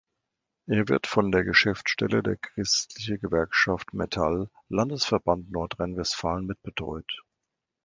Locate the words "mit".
6.47-6.59